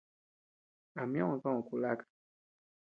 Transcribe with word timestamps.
Am 0.99 1.09
ñoʼod 1.15 1.39
kod 1.43 1.57
ku 1.67 1.75
laka. 1.81 2.05